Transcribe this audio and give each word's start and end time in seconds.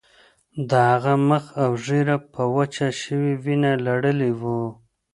د 0.69 0.71
هغه 0.89 1.13
مخ 1.29 1.43
او 1.63 1.71
ږیره 1.85 2.17
په 2.33 2.43
وچه 2.55 2.87
شوې 3.01 3.33
وینه 3.43 3.71
لړلي 3.87 4.31
وو 4.41 4.61